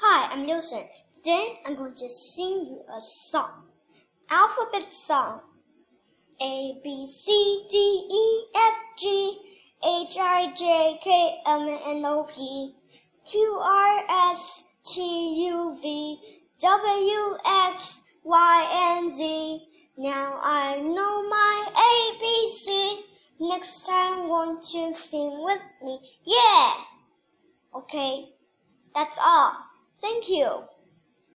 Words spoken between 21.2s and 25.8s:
my ABC. Next time won't you sing with